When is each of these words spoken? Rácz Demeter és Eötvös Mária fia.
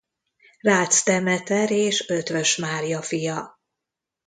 Rácz 0.59 1.03
Demeter 1.03 1.71
és 1.71 1.99
Eötvös 1.99 2.55
Mária 2.57 3.01
fia. 3.01 3.59